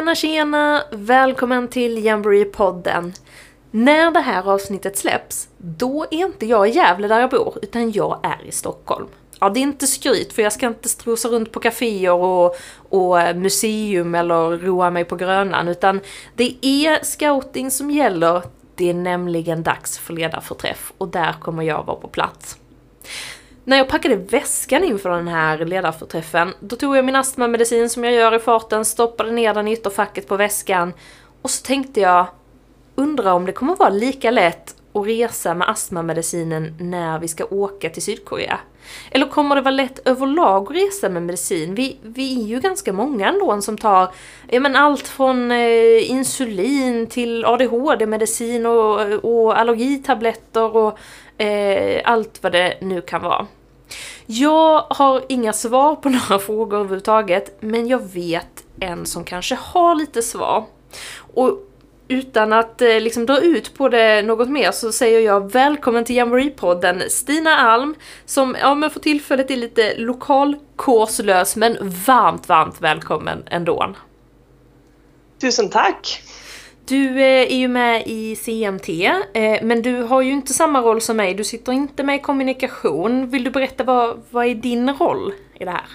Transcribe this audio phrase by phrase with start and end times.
[0.00, 0.82] Tjena tjena!
[0.90, 3.12] Välkommen till Jamboree-podden.
[3.70, 7.92] När det här avsnittet släpps, då är inte jag i Gävle där jag bor, utan
[7.92, 9.06] jag är i Stockholm.
[9.40, 12.56] Ja, det är inte skryt, för jag ska inte strosa runt på kaféer och,
[12.88, 16.00] och eh, museum eller roa mig på Grönan, utan
[16.34, 18.42] det är scouting som gäller.
[18.74, 22.56] Det är nämligen dags för ledarförträff och där kommer jag vara på plats.
[23.64, 28.12] När jag packade väskan inför den här ledarförträffen, då tog jag min astmamedicin som jag
[28.12, 30.92] gör i farten, stoppade ner den i ytterfacket på väskan
[31.42, 32.26] och så tänkte jag,
[32.94, 37.90] undrar om det kommer vara lika lätt att resa med astmamedicinen när vi ska åka
[37.90, 38.58] till Sydkorea?
[39.10, 41.74] Eller kommer det vara lätt överlag att resa med medicin?
[41.74, 44.14] Vi, vi är ju ganska många ändå som tar
[44.48, 50.98] ja, men allt från eh, insulin till ADHD-medicin och, och allergitabletter och
[51.42, 53.46] eh, allt vad det nu kan vara.
[54.32, 59.94] Jag har inga svar på några frågor överhuvudtaget, men jag vet en som kanske har
[59.94, 60.66] lite svar.
[61.34, 61.58] Och
[62.08, 66.16] utan att eh, liksom dra ut på det något mer så säger jag välkommen till
[66.16, 67.94] Jamboree-podden Stina Alm
[68.26, 73.94] som ja, men för tillfället är lite lokalkurslös men varmt, varmt välkommen ändå.
[75.40, 76.22] Tusen tack!
[76.90, 78.88] Du eh, är ju med i CMT,
[79.34, 81.34] eh, men du har ju inte samma roll som mig.
[81.34, 83.30] Du sitter inte med i kommunikation.
[83.30, 85.86] Vill du berätta vad, vad är din roll i det här?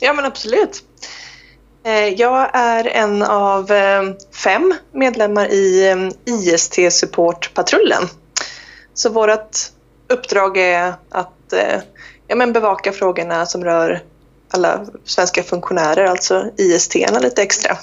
[0.00, 0.84] Ja men absolut.
[1.84, 3.72] Eh, jag är en av
[4.44, 5.94] fem medlemmar i
[6.24, 8.08] IST Supportpatrullen.
[8.94, 9.56] Så vårt
[10.08, 11.54] uppdrag är att
[12.26, 14.02] ja, men bevaka frågorna som rör
[14.50, 17.78] alla svenska funktionärer, alltså IST lite extra.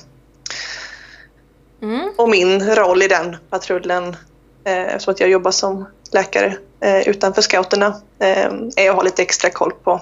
[1.81, 2.11] Mm.
[2.17, 4.15] Och min roll i den patrullen,
[4.63, 9.21] eh, så att jag jobbar som läkare eh, utanför scouterna, eh, är att ha lite
[9.21, 10.01] extra koll på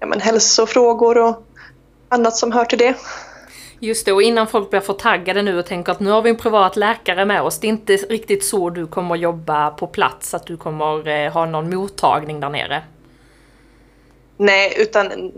[0.00, 1.46] ja, men hälsofrågor och
[2.08, 2.94] annat som hör till det.
[3.80, 6.30] Just det, och innan folk börjar få taggade nu och tänker att nu har vi
[6.30, 7.58] en privat läkare med oss.
[7.58, 11.46] Det är inte riktigt så du kommer jobba på plats, att du kommer eh, ha
[11.46, 12.82] någon mottagning där nere.
[14.36, 15.32] Nej, utan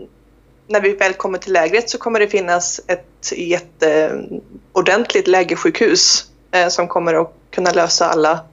[0.71, 6.87] när vi väl kommer till lägret så kommer det finnas ett jätteordentligt lägersjukhus eh, som
[6.87, 8.45] kommer att kunna lösa alla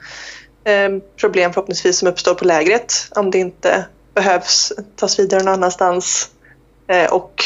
[0.65, 6.31] eh, problem förhoppningsvis som uppstår på lägret om det inte behövs tas vidare någon annanstans.
[6.87, 7.45] Eh, och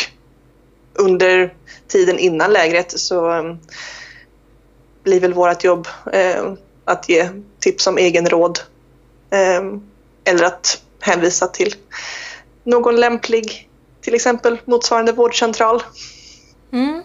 [0.94, 1.54] under
[1.89, 3.54] tiden innan lägret så eh,
[5.03, 6.53] blir väl vårt jobb eh,
[6.84, 7.28] att ge
[7.60, 8.60] tips om egenråd
[9.31, 9.62] eh,
[10.25, 11.75] eller att hänvisa till
[12.65, 13.69] någon lämplig
[14.03, 15.83] till exempel motsvarande vårdcentral.
[16.73, 17.03] Mm.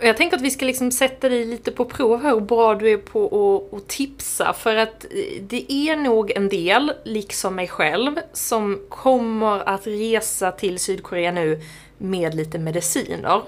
[0.00, 2.90] Jag tänker att vi ska liksom sätta dig lite på prov här hur bra du
[2.90, 8.20] är på att tipsa för att eh, det är nog en del, liksom mig själv,
[8.32, 11.60] som kommer att resa till Sydkorea nu
[11.98, 13.42] med lite mediciner.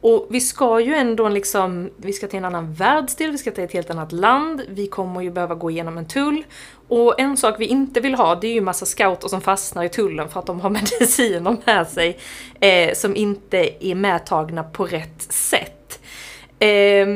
[0.00, 3.64] Och vi ska ju ändå liksom, vi ska till en annan världsdel, vi ska till
[3.64, 6.44] ett helt annat land, vi kommer ju behöva gå igenom en tull.
[6.94, 9.88] Och en sak vi inte vill ha, det är ju massa scouter som fastnar i
[9.88, 12.18] tullen för att de har mediciner med sig
[12.60, 16.00] eh, som inte är medtagna på rätt sätt.
[16.58, 17.06] Eh,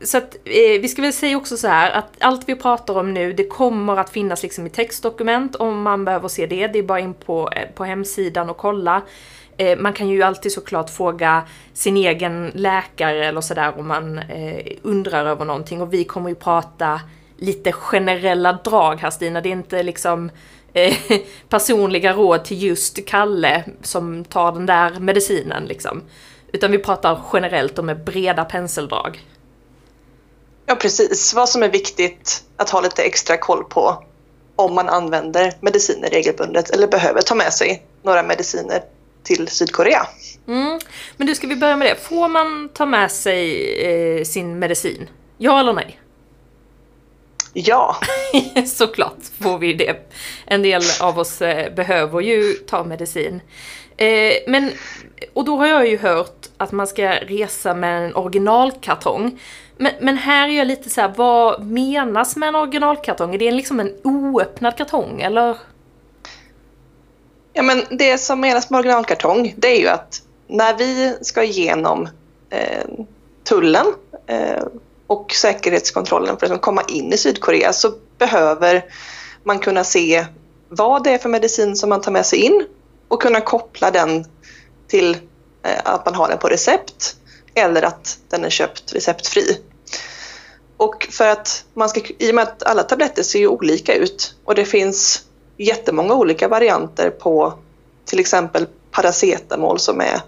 [0.00, 3.14] så att eh, vi ska väl säga också så här att allt vi pratar om
[3.14, 6.66] nu, det kommer att finnas liksom i textdokument om man behöver se det.
[6.66, 9.02] Det är bara in på, eh, på hemsidan och kolla.
[9.56, 14.66] Eh, man kan ju alltid såklart fråga sin egen läkare eller sådär om man eh,
[14.82, 17.00] undrar över någonting och vi kommer ju prata
[17.42, 20.30] lite generella drag här Stina, det är inte liksom
[20.72, 20.96] eh,
[21.48, 26.02] personliga råd till just Kalle som tar den där medicinen liksom.
[26.52, 29.26] Utan vi pratar generellt och med breda penseldrag.
[30.66, 34.04] Ja precis, vad som är viktigt att ha lite extra koll på
[34.56, 38.82] om man använder mediciner regelbundet eller behöver ta med sig några mediciner
[39.22, 40.06] till Sydkorea.
[40.48, 40.80] Mm.
[41.16, 41.96] Men du, ska vi börja med det.
[41.96, 43.74] Får man ta med sig
[44.18, 45.08] eh, sin medicin?
[45.38, 46.01] Ja eller nej?
[47.52, 47.96] Ja.
[48.66, 50.12] Såklart får vi det.
[50.46, 53.40] En del av oss eh, behöver ju ta medicin.
[53.96, 54.70] Eh, men,
[55.32, 59.40] och då har jag ju hört att man ska resa med en originalkartong.
[59.76, 63.34] Men, men här är jag lite så här, vad menas med en originalkartong?
[63.34, 65.56] Är det liksom en oöppnad kartong eller?
[67.52, 72.08] Ja, men det som menas med originalkartong det är ju att när vi ska igenom
[72.50, 72.84] eh,
[73.44, 73.86] tullen
[74.26, 74.64] eh,
[75.12, 78.84] och säkerhetskontrollen för att komma in i Sydkorea så behöver
[79.42, 80.26] man kunna se
[80.68, 82.66] vad det är för medicin som man tar med sig in
[83.08, 84.24] och kunna koppla den
[84.88, 85.16] till
[85.62, 87.16] eh, att man har den på recept
[87.54, 89.58] eller att den är köpt receptfri.
[90.76, 94.34] Och för att man ska, i och med att alla tabletter ser ju olika ut
[94.44, 95.22] och det finns
[95.56, 97.54] jättemånga olika varianter på
[98.04, 100.20] till exempel paracetamol som är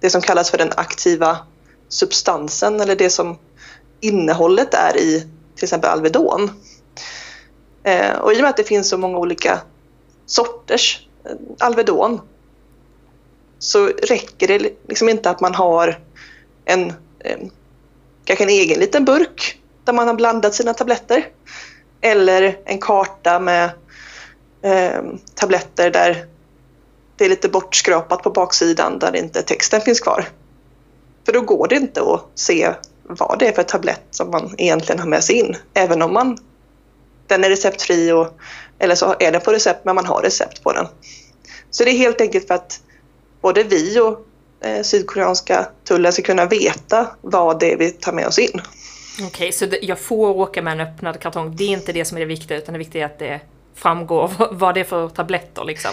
[0.00, 1.38] det som kallas för den aktiva
[1.88, 3.38] substansen eller det som
[4.04, 5.20] innehållet är i
[5.54, 6.50] till exempel Alvedon.
[7.82, 9.60] Eh, och i och med att det finns så många olika
[10.26, 12.20] sorters eh, Alvedon
[13.58, 14.58] så räcker det
[14.88, 16.00] liksom inte att man har
[16.64, 17.38] en, eh,
[18.24, 21.28] kanske en egen liten burk där man har blandat sina tabletter.
[22.00, 23.70] Eller en karta med
[24.62, 25.02] eh,
[25.34, 26.26] tabletter där
[27.16, 30.28] det är lite bortskrapat på baksidan där inte texten finns kvar.
[31.24, 32.74] För då går det inte att se
[33.08, 35.56] vad det är för tablett som man egentligen har med sig in.
[35.74, 36.38] Även om man,
[37.26, 38.38] den är receptfri och,
[38.78, 40.86] eller så är den på recept men man har recept på den.
[41.70, 42.80] Så det är helt enkelt för att
[43.40, 44.26] både vi och
[44.66, 48.60] eh, sydkoreanska tullen ska kunna veta vad det är vi tar med oss in.
[49.14, 51.56] Okej, okay, så jag får åka med en öppnad kartong.
[51.56, 53.40] Det är inte det som är det viktiga utan det viktiga är att det
[53.74, 55.92] framgår vad det är för tabletter liksom?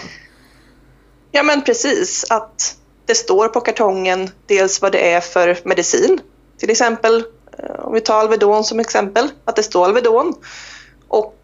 [1.30, 2.76] Ja men precis, att
[3.06, 6.20] det står på kartongen dels vad det är för medicin.
[6.62, 7.24] Till exempel,
[7.58, 10.34] eh, om vi tar Alvedon som exempel, att det står Alvedon.
[11.08, 11.36] Och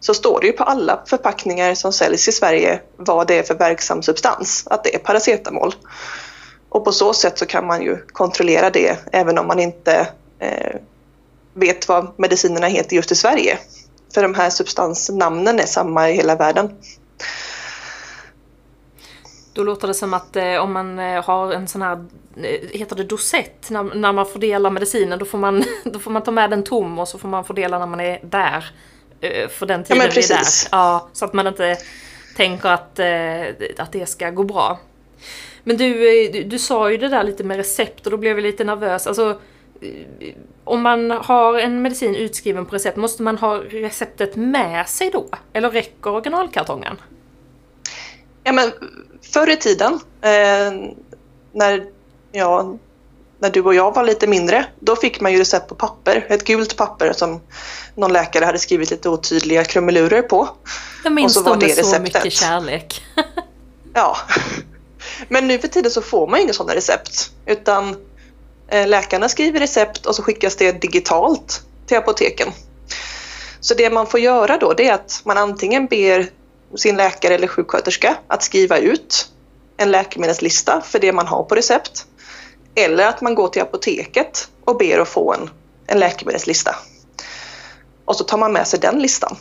[0.00, 3.54] så står det ju på alla förpackningar som säljs i Sverige vad det är för
[3.54, 5.74] verksam substans, att det är paracetamol.
[6.68, 10.08] Och på så sätt så kan man ju kontrollera det även om man inte
[10.38, 10.76] eh,
[11.54, 13.58] vet vad medicinerna heter just i Sverige.
[14.14, 16.70] För de här substansnamnen är samma i hela världen.
[19.56, 22.04] Då låter det som att eh, om man eh, har en sån här,
[22.36, 26.22] eh, heter det dosett, när, när man fördelar medicinen, då får, man, då får man
[26.22, 28.70] ta med den tom och så får man fördela när man är där.
[29.20, 30.44] Eh, för den tiden ja, vi är där.
[30.70, 31.76] Ja, så att man inte
[32.36, 33.00] tänker att,
[33.78, 34.78] att det ska gå bra.
[35.64, 35.94] Men du,
[36.28, 39.06] du, du, sa ju det där lite med recept och då blev jag lite nervös.
[39.06, 39.38] Alltså,
[40.64, 45.28] om man har en medicin utskriven på recept, måste man ha receptet med sig då?
[45.52, 46.96] Eller räcker originalkartongen?
[48.46, 48.72] Ja, men
[49.32, 50.90] förr i tiden, eh,
[51.52, 51.86] när,
[52.32, 52.76] ja,
[53.38, 56.26] när du och jag var lite mindre, då fick man ju recept på papper.
[56.28, 57.40] Ett gult papper som
[57.94, 60.48] någon läkare hade skrivit lite otydliga krumelurer på.
[61.04, 62.02] Jag minns och så dem med så receptet.
[62.02, 63.02] mycket kärlek.
[63.94, 64.16] ja.
[65.28, 67.30] Men nu för tiden så får man inga sådana recept.
[67.46, 67.96] Utan
[68.68, 72.48] eh, läkarna skriver recept och så skickas det digitalt till apoteken.
[73.60, 76.30] Så det man får göra då det är att man antingen ber
[76.74, 79.28] sin läkare eller sjuksköterska att skriva ut
[79.76, 82.06] en läkemedelslista för det man har på recept.
[82.74, 85.50] Eller att man går till apoteket och ber att få en,
[85.86, 86.76] en läkemedelslista.
[88.04, 89.36] Och så tar man med sig den listan.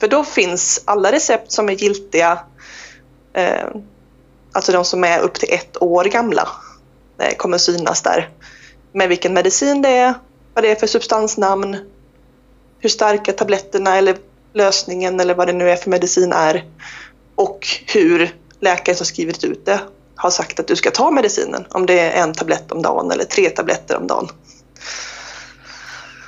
[0.00, 2.38] För då finns alla recept som är giltiga,
[3.32, 3.66] eh,
[4.52, 6.48] alltså de som är upp till ett år gamla,
[7.18, 8.30] eh, kommer synas där.
[8.92, 10.14] Med vilken medicin det är,
[10.54, 11.76] vad det är för substansnamn,
[12.78, 14.16] hur starka tabletterna eller
[14.52, 16.64] lösningen eller vad det nu är för medicin är
[17.34, 19.80] och hur läkaren som skrivit ut det
[20.16, 21.66] har sagt att du ska ta medicinen.
[21.70, 24.28] Om det är en tablett om dagen eller tre tabletter om dagen.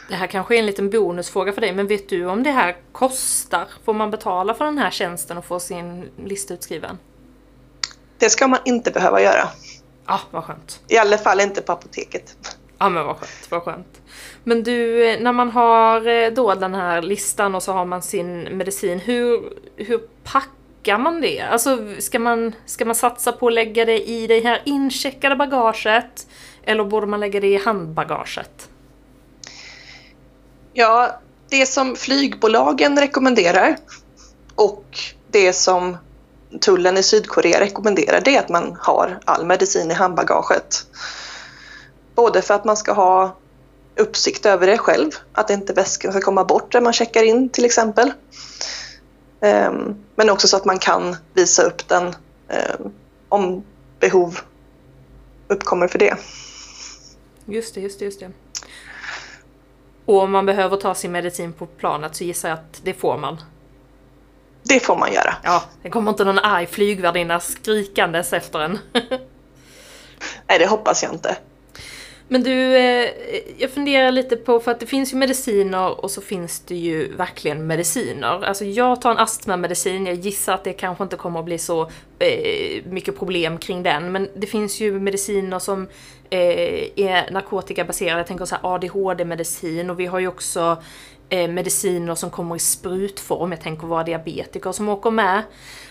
[0.08, 2.76] Det här kanske är en liten bonusfråga för dig, men vet du om det här
[2.92, 3.68] kostar?
[3.84, 6.98] Får man betala för den här tjänsten och få sin lista utskriven?
[8.18, 9.48] Det ska man inte behöva göra.
[10.06, 10.80] Ja, ah, vad skönt.
[10.88, 12.36] I alla fall inte på apoteket.
[12.82, 14.00] Ja, men vad skönt, vad skönt.
[14.44, 18.02] Men du, eh, när man har eh, då den här listan och så har man
[18.02, 21.40] sin medicin, hur, hur packar man det?
[21.40, 26.26] Alltså, ska man, ska man satsa på att lägga det i det här incheckade bagaget?
[26.62, 28.68] Eller borde man lägga det i handbagaget?
[30.72, 33.76] Ja, det som flygbolagen rekommenderar
[34.54, 34.84] och
[35.30, 35.96] det som
[36.60, 40.86] tullen i Sydkorea rekommenderar det är att man har all medicin i handbagaget.
[42.20, 43.36] Både för att man ska ha
[43.96, 47.64] uppsikt över det själv, att inte väskan ska komma bort när man checkar in till
[47.64, 48.12] exempel.
[49.40, 52.14] Ehm, men också så att man kan visa upp den
[52.48, 52.92] ehm,
[53.28, 53.64] om
[54.00, 54.40] behov
[55.48, 56.16] uppkommer för det.
[57.44, 58.30] Just det, just det, just det.
[60.04, 63.18] Och om man behöver ta sin medicin på planet så gissar jag att det får
[63.18, 63.40] man?
[64.62, 65.34] Det får man göra.
[65.42, 68.78] Ja, det kommer inte någon arg flygvärdinna skrikandes efter en.
[70.46, 71.36] Nej, det hoppas jag inte.
[72.32, 73.10] Men du, eh,
[73.58, 77.16] jag funderar lite på, för att det finns ju mediciner och så finns det ju
[77.16, 78.44] verkligen mediciner.
[78.44, 81.82] Alltså jag tar en astmamedicin, jag gissar att det kanske inte kommer att bli så
[82.18, 84.12] eh, mycket problem kring den.
[84.12, 85.88] Men det finns ju mediciner som
[86.30, 90.82] eh, är narkotikabaserade, jag tänker så här ADHD-medicin och vi har ju också
[91.28, 95.42] eh, mediciner som kommer i sprutform, jag tänker våra diabetiker som åker med.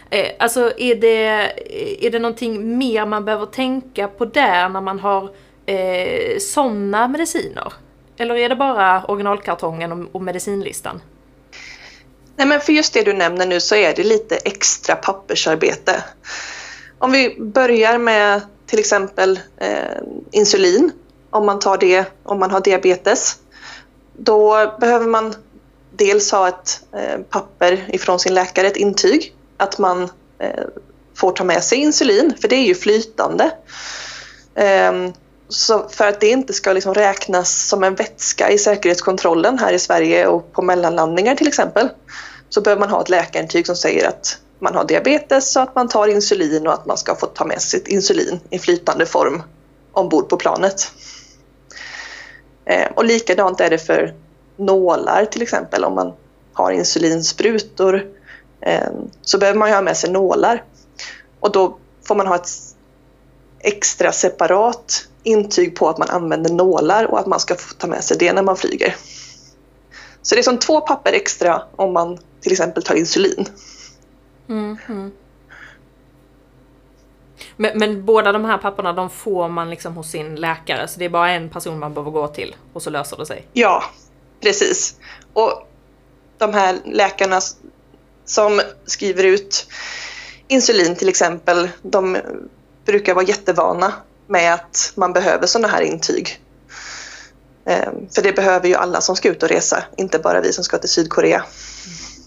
[0.10, 1.26] Eh, alltså är det,
[2.06, 5.30] är det någonting mer man behöver tänka på där när man har
[5.70, 7.74] eh, sådana mediciner?
[8.18, 11.02] Eller är det bara originalkartongen och, och medicinlistan?
[12.36, 16.04] Nej men för just det du nämner nu så är det lite extra pappersarbete.
[16.98, 20.92] Om vi börjar med till exempel eh, insulin
[21.30, 23.38] om man tar det om man har diabetes.
[24.18, 25.36] Då behöver man
[25.92, 30.04] dels ha ett eh, papper ifrån sin läkare, ett intyg, att man
[30.40, 30.64] eh,
[31.16, 33.52] får ta med sig insulin, för det är ju flytande.
[34.56, 35.14] Ehm,
[35.50, 39.80] så för att det inte ska liksom räknas som en vätska i säkerhetskontrollen här i
[39.80, 41.90] Sverige och på mellanlandningar till exempel,
[42.50, 45.88] så behöver man ha ett läkarintyg som säger att man har diabetes och att man
[45.88, 49.44] tar insulin och att man ska få ta med sitt insulin i flytande form
[49.92, 50.92] ombord på planet.
[52.66, 54.14] Eh, och likadant är det för
[54.58, 56.14] nålar till exempel om man
[56.54, 58.06] har insulinsprutor
[58.62, 58.90] eh,
[59.22, 60.64] så behöver man ha med sig nålar
[61.40, 61.78] och då
[62.08, 62.50] får man ha ett
[63.60, 68.04] extra separat intyg på att man använder nålar och att man ska få ta med
[68.04, 68.96] sig det när man flyger.
[70.22, 73.46] Så det är som två papper extra om man till exempel tar insulin.
[74.50, 75.12] Mm, mm.
[77.56, 81.06] Men, men, båda de här papperna de får man liksom hos sin läkare så det
[81.06, 83.48] är bara en person man behöver gå till och så löser det sig?
[83.54, 83.84] Ja,
[84.42, 84.96] precis.
[85.34, 85.68] Och
[86.38, 87.40] de här läkarna
[88.26, 89.68] som skriver ut
[90.48, 92.18] insulin till exempel, de
[92.86, 93.94] brukar vara jättevana
[94.28, 96.40] med att man behöver sådana här intyg.
[97.66, 100.64] Ehm, för det behöver ju alla som ska ut och resa, inte bara vi som
[100.64, 101.44] ska till Sydkorea.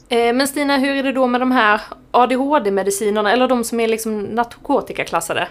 [0.08, 1.80] Eh, men Stina, hur är det då med de här
[2.10, 5.48] ADHD-medicinerna eller de som är liksom narkotikaklassade?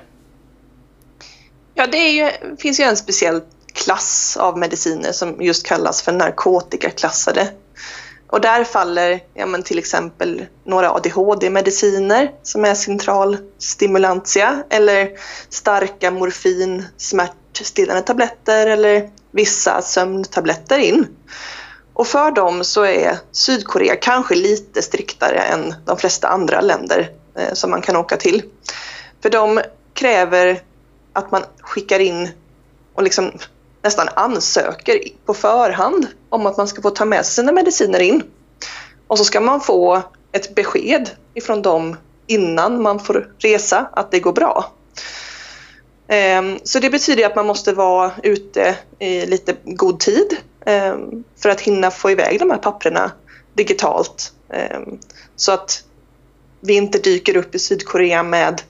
[1.73, 3.41] Ja, det ju, finns ju en speciell
[3.73, 7.47] klass av mediciner som just kallas för narkotikaklassade.
[8.31, 15.09] Och där faller ja, men till exempel några ADHD-mediciner som är centralstimulantia eller
[15.49, 21.07] starka morfin smärtstillande tabletter eller vissa sömntabletter in.
[21.93, 27.53] Och för dem så är Sydkorea kanske lite striktare än de flesta andra länder eh,
[27.53, 28.43] som man kan åka till.
[29.21, 29.61] För de
[29.93, 30.61] kräver
[31.13, 32.29] att man skickar in
[32.95, 33.31] och liksom
[33.81, 38.23] nästan ansöker på förhand om att man ska få ta med sig sina mediciner in.
[39.07, 41.97] Och så ska man få ett besked ifrån dem
[42.27, 44.71] innan man får resa att det går bra.
[46.07, 51.49] Ehm, så det betyder att man måste vara ute i lite god tid ehm, för
[51.49, 53.11] att hinna få iväg de här papperna
[53.53, 54.33] digitalt.
[54.49, 54.99] Ehm,
[55.35, 55.83] så att
[56.59, 58.61] vi inte dyker upp i Sydkorea med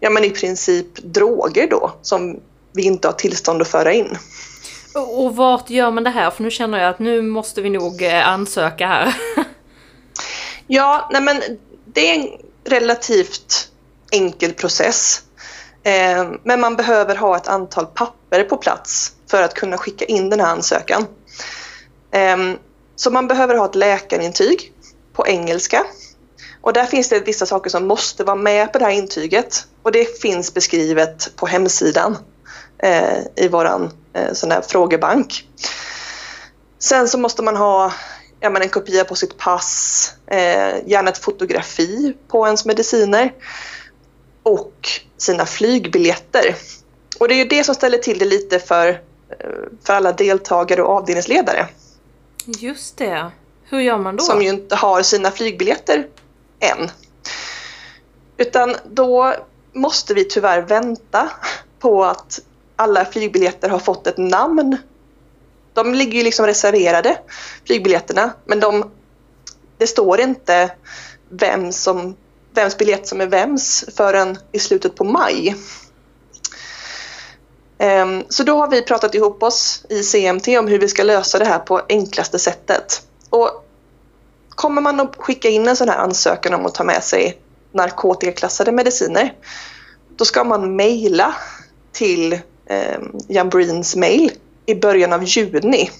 [0.00, 2.40] ja, men i princip droger då som
[2.74, 4.18] vi inte har tillstånd att föra in.
[4.94, 6.30] Och vart gör man det här?
[6.30, 9.16] För nu känner jag att nu måste vi nog eh, ansöka här.
[10.66, 11.42] ja, nej men
[11.84, 12.28] det är en
[12.64, 13.68] relativt
[14.12, 15.22] enkel process.
[15.82, 20.30] Eh, men man behöver ha ett antal papper på plats för att kunna skicka in
[20.30, 21.06] den här ansökan.
[22.10, 22.36] Eh,
[22.96, 24.72] så man behöver ha ett läkarintyg
[25.12, 25.86] på engelska.
[26.60, 29.92] Och där finns det vissa saker som måste vara med på det här intyget och
[29.92, 32.16] det finns beskrivet på hemsidan
[33.36, 35.48] i våran eh, sån här frågebank.
[36.78, 37.92] Sen så måste man ha
[38.40, 43.32] ja, men en kopia på sitt pass, eh, gärna ett fotografi på ens mediciner
[44.42, 46.54] och sina flygbiljetter.
[47.18, 49.48] Och det är ju det som ställer till det lite för, eh,
[49.84, 51.68] för alla deltagare och avdelningsledare.
[52.46, 53.30] Just det.
[53.64, 54.24] Hur gör man då?
[54.24, 56.06] Som ju inte har sina flygbiljetter
[56.60, 56.90] än.
[58.36, 59.34] Utan då
[59.72, 61.30] måste vi tyvärr vänta
[61.78, 62.40] på att
[62.76, 64.76] alla flygbiljetter har fått ett namn.
[65.72, 67.18] De ligger ju liksom reserverade,
[67.64, 68.90] flygbiljetterna, men de,
[69.78, 70.70] det står inte
[71.28, 72.16] vem som,
[72.54, 75.56] vems biljett som är vems förrän i slutet på maj.
[77.78, 81.38] Ehm, så då har vi pratat ihop oss i CMT om hur vi ska lösa
[81.38, 83.02] det här på enklaste sättet.
[83.30, 83.64] Och
[84.48, 87.38] kommer man att skicka in en sån här ansökan om att ta med sig
[87.72, 89.34] narkotikaklassade mediciner,
[90.16, 91.34] då ska man mejla
[91.92, 94.32] till eh, Jan Breens mail
[94.66, 95.90] i början av juni.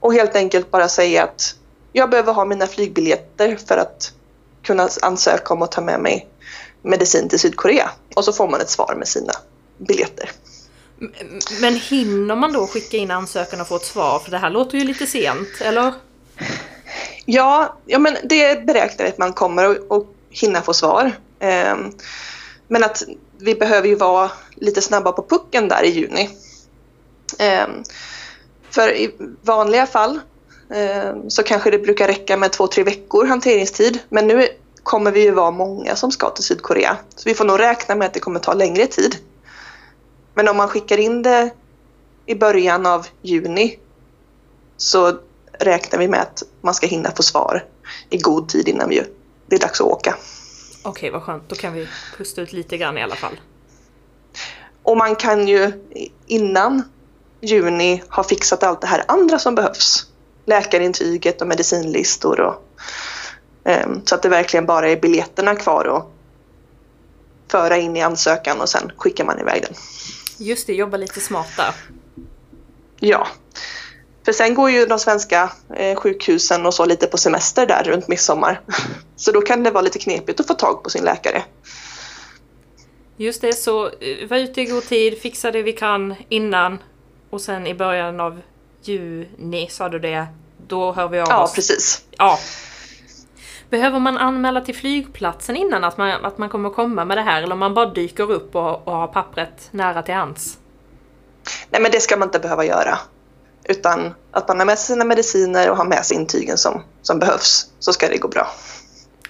[0.00, 1.54] Och helt enkelt bara säga att
[1.92, 4.12] jag behöver ha mina flygbiljetter för att
[4.62, 6.28] kunna ansöka om att ta med mig
[6.82, 7.90] medicin till Sydkorea.
[8.14, 9.32] Och så får man ett svar med sina
[9.78, 10.30] biljetter.
[11.60, 14.18] Men hinner man då skicka in ansökan och få ett svar?
[14.18, 15.92] För det här låter ju lite sent, eller?
[17.24, 21.12] Ja, ja men det beräknar att man kommer att hinna få svar.
[21.40, 21.92] Ehm,
[22.68, 23.02] men att
[23.38, 24.30] vi behöver ju vara
[24.62, 26.30] lite snabba på pucken där i juni.
[27.38, 27.82] Ehm,
[28.70, 30.20] för i vanliga fall
[30.70, 33.98] ehm, så kanske det brukar räcka med två, tre veckor hanteringstid.
[34.08, 34.48] Men nu
[34.82, 36.96] kommer vi ju vara många som ska till Sydkorea.
[37.16, 39.16] Så vi får nog räkna med att det kommer ta längre tid.
[40.34, 41.50] Men om man skickar in det
[42.26, 43.78] i början av juni
[44.76, 45.18] så
[45.52, 47.64] räknar vi med att man ska hinna få svar
[48.10, 49.02] i god tid innan vi,
[49.46, 50.16] det är dags att åka.
[50.82, 51.48] Okej, vad skönt.
[51.48, 53.36] Då kan vi pusta ut lite grann i alla fall.
[54.82, 55.72] Och man kan ju
[56.26, 56.82] innan
[57.40, 60.06] juni ha fixat allt det här andra som behövs.
[60.46, 62.68] Läkarintyget och medicinlistor och
[63.64, 66.06] um, så att det verkligen bara är biljetterna kvar att
[67.50, 69.74] föra in i ansökan och sen skickar man iväg den.
[70.38, 71.74] Just det, jobba lite smart där.
[73.00, 73.26] Ja.
[74.24, 78.08] För sen går ju de svenska eh, sjukhusen och så lite på semester där runt
[78.08, 78.60] midsommar.
[79.16, 81.42] Så då kan det vara lite knepigt att få tag på sin läkare.
[83.22, 86.78] Just det, så eh, var ute i god tid, fixa det vi kan innan
[87.30, 88.40] och sen i början av
[88.82, 90.26] juni sa du det,
[90.66, 91.54] då hör vi av Ja, oss.
[91.54, 92.02] precis.
[92.10, 92.38] Ja.
[93.70, 97.42] Behöver man anmäla till flygplatsen innan att man, att man kommer komma med det här
[97.42, 100.58] eller om man bara dyker upp och, och har pappret nära till hands?
[101.70, 102.98] Nej, men det ska man inte behöva göra.
[103.64, 107.18] Utan att man har med sig sina mediciner och har med sig intygen som, som
[107.18, 108.46] behövs, så ska det gå bra.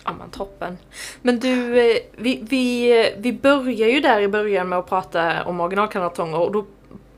[0.05, 0.79] Ja men toppen.
[1.23, 5.45] Men du, eh, vi, vi, eh, vi börjar ju där i början med att prata
[5.45, 6.65] om originalkartonger och då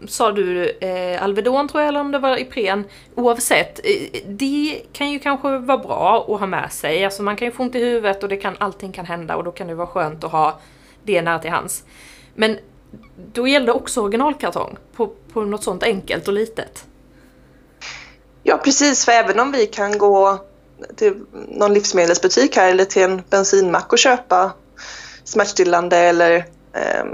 [0.06, 2.84] sa du eh, Alvedon tror jag, eller om det var Ipren.
[3.14, 7.04] Oavsett, eh, det kan ju kanske vara bra att ha med sig.
[7.04, 9.44] Alltså man kan ju få ont i huvudet och det kan, allting kan hända och
[9.44, 10.58] då kan det vara skönt att ha
[11.02, 11.84] det nära till hands.
[12.34, 12.58] Men
[13.32, 16.84] då gällde också originalkartong på, på något sånt enkelt och litet.
[18.42, 19.04] Ja, precis.
[19.04, 20.38] För även om vi kan gå
[20.96, 21.14] till
[21.48, 24.52] någon livsmedelsbutik här eller till en bensinmack och köpa
[25.24, 26.36] smärtstillande eller
[26.72, 27.04] eh,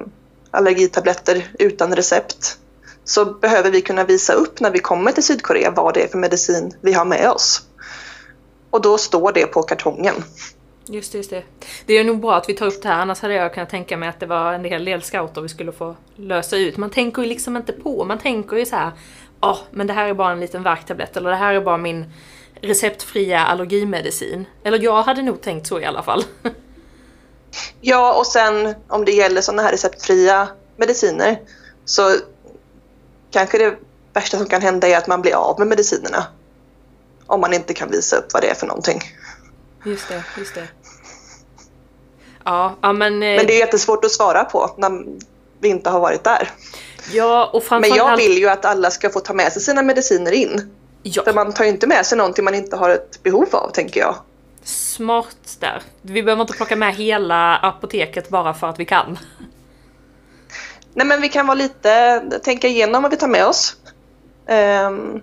[0.50, 2.58] allergitabletter utan recept
[3.04, 6.18] så behöver vi kunna visa upp när vi kommer till Sydkorea vad det är för
[6.18, 7.62] medicin vi har med oss.
[8.70, 10.14] Och då står det på kartongen.
[10.86, 11.42] Just det, just det.
[11.86, 13.96] Det är nog bra att vi tar upp det här, annars hade jag kunnat tänka
[13.96, 16.76] mig att det var en hel del scouter vi skulle få lösa ut.
[16.76, 18.92] Man tänker ju liksom inte på, man tänker ju så här,
[19.40, 22.12] ja, men det här är bara en liten värktablett eller det här är bara min
[22.62, 24.46] receptfria allergimedicin.
[24.64, 26.24] Eller jag hade nog tänkt så i alla fall.
[27.80, 31.40] Ja, och sen om det gäller sådana här receptfria mediciner
[31.84, 32.16] så
[33.30, 33.76] kanske det
[34.12, 36.26] värsta som kan hända är att man blir av med medicinerna.
[37.26, 39.00] Om man inte kan visa upp vad det är för någonting.
[39.84, 40.68] Just det, just det.
[42.44, 43.12] Ja, ja men...
[43.12, 45.04] eh, Men det är jättesvårt att svara på när
[45.60, 46.50] vi inte har varit där.
[47.12, 48.20] Ja, och Men jag framförallt...
[48.20, 50.74] vill ju att alla ska få ta med sig sina mediciner in.
[51.02, 53.70] Ja, För man tar ju inte med sig någonting man inte har ett behov av,
[53.70, 54.14] tänker jag.
[54.64, 55.82] smart där.
[56.02, 59.18] Vi behöver inte plocka med hela apoteket bara för att vi kan.
[60.94, 63.76] Nej, men vi kan vara lite, tänka igenom vad vi tar med oss.
[64.46, 65.20] Ehm,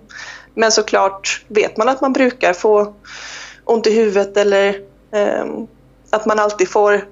[0.54, 2.94] men såklart, vet man att man brukar få
[3.64, 4.80] ont i huvudet eller
[5.12, 5.66] ehm,
[6.10, 7.04] att man alltid får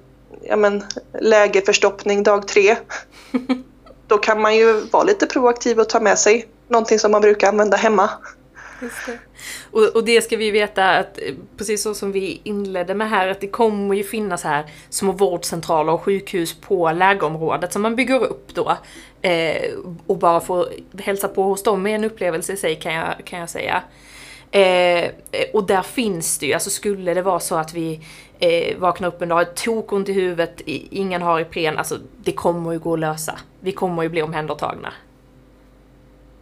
[0.42, 0.84] ja, men,
[1.20, 2.76] lägeförstoppning dag tre.
[4.06, 7.48] Då kan man ju vara lite proaktiv och ta med sig någonting som man brukar
[7.48, 8.10] använda hemma.
[8.82, 9.18] Just det.
[9.70, 13.28] Och, och det ska vi veta att eh, precis så som vi inledde med här
[13.28, 18.24] att det kommer ju finnas här små vårdcentraler och sjukhus på lägerområdet som man bygger
[18.24, 18.76] upp då.
[19.22, 19.72] Eh,
[20.06, 23.38] och bara få hälsa på hos dem är en upplevelse i sig kan jag, kan
[23.38, 23.82] jag säga.
[24.50, 25.10] Eh,
[25.52, 28.00] och där finns det ju, alltså skulle det vara så att vi
[28.38, 32.78] eh, vaknar upp en dag, tokont i huvudet, ingen har Ipren, alltså det kommer ju
[32.78, 33.38] gå att lösa.
[33.60, 34.92] Vi kommer ju bli omhändertagna.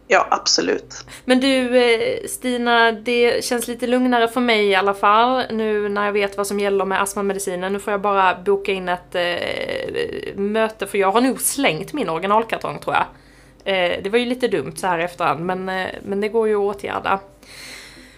[0.07, 1.05] Ja, absolut.
[1.25, 6.05] Men du eh, Stina, det känns lite lugnare för mig i alla fall nu när
[6.05, 7.73] jag vet vad som gäller med astmamedicinen.
[7.73, 12.09] Nu får jag bara boka in ett eh, möte för jag har nog slängt min
[12.09, 13.05] originalkartong tror jag.
[13.65, 16.55] Eh, det var ju lite dumt så här efterhand men, eh, men det går ju
[16.55, 17.19] att åtgärda.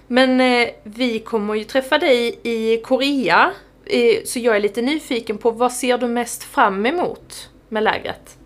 [0.08, 3.52] Men eh, vi kommer ju träffa dig i Korea
[3.86, 8.38] eh, så jag är lite nyfiken på vad ser du mest fram emot med lägret?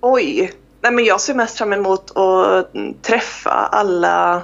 [0.00, 0.52] Oj!
[0.84, 4.42] Nej, men jag ser mest fram emot att träffa alla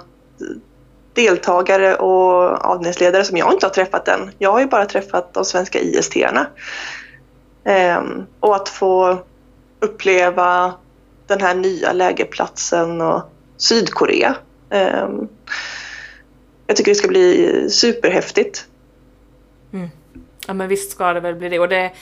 [1.13, 4.31] deltagare och avdelningsledare som jag inte har träffat än.
[4.39, 6.47] Jag har ju bara träffat de svenska IST-arna.
[7.65, 9.19] Ehm, och att få
[9.81, 10.75] uppleva
[11.27, 13.23] den här nya lägerplatsen och
[13.57, 14.37] Sydkorea.
[14.71, 15.29] Ehm,
[16.67, 18.67] jag tycker det ska bli superhäftigt.
[19.73, 19.89] Mm.
[20.47, 21.59] Ja men visst ska det väl bli det.
[21.59, 21.93] Och det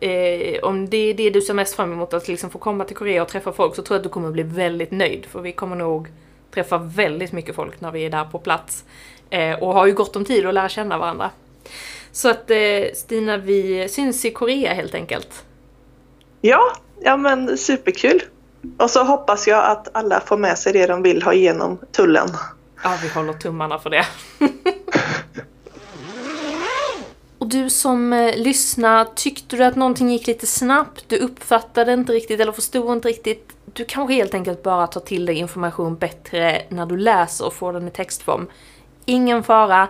[0.00, 2.96] eh, om det är det du ser mest fram emot, att liksom få komma till
[2.96, 5.26] Korea och träffa folk, så tror jag att du kommer bli väldigt nöjd.
[5.26, 6.08] För vi kommer nog
[6.54, 8.84] träffa väldigt mycket folk när vi är där på plats.
[9.30, 11.30] Eh, och har ju gott om tid att lära känna varandra.
[12.12, 12.58] Så att eh,
[12.94, 15.44] Stina, vi syns i Korea helt enkelt.
[16.40, 18.22] Ja, ja men superkul.
[18.78, 22.28] Och så hoppas jag att alla får med sig det de vill ha igenom tullen.
[22.84, 24.06] Ja, vi håller tummarna för det.
[27.38, 31.04] Och du som eh, lyssnar, tyckte du att någonting gick lite snabbt?
[31.08, 33.52] Du uppfattade inte riktigt eller förstod inte riktigt?
[33.72, 37.72] Du kanske helt enkelt bara tar till dig information bättre när du läser och får
[37.72, 38.46] den i textform.
[39.04, 39.88] Ingen fara.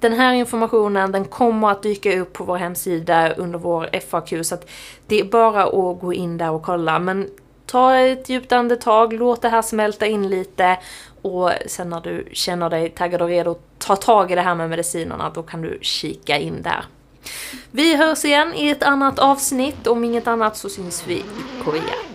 [0.00, 4.54] den här informationen den kommer att dyka upp på vår hemsida under vår FAQ så
[4.54, 4.70] att
[5.06, 6.98] det är bara att gå in där och kolla.
[6.98, 7.30] Men
[7.66, 10.78] ta ett djupt andetag, låt det här smälta in lite
[11.22, 14.54] och sen när du känner dig taggad och redo att ta tag i det här
[14.54, 16.84] med medicinerna, då kan du kika in där.
[17.70, 19.86] Vi hörs igen i ett annat avsnitt.
[19.86, 21.24] Om inget annat så syns vi i
[21.64, 22.13] Korea.